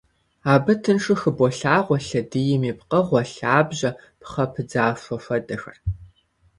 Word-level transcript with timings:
Абы 0.53 0.73
тыншу 0.81 1.15
хыболъагъуэ 1.21 1.97
лъэдийм 2.05 2.63
и 2.71 2.73
пкъыгъуэ, 2.77 3.21
лъабжьэ, 3.35 3.91
пхъэ 4.19 4.45
пыдзахуэ 4.53 5.17
хуэдэхэр. 5.23 5.77